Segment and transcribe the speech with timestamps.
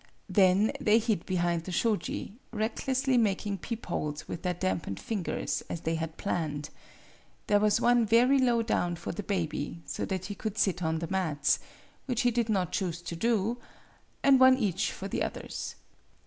[0.31, 5.61] Then they hid behind the shoji, recklessly making peep holes with their dampened fin gers,
[5.69, 6.71] as they had planned.
[7.45, 10.97] There was one very low down for the baby, so that he could sit on
[10.97, 11.59] the mats,
[12.07, 13.59] which he did not choose to do,
[14.23, 15.75] and one each for the others.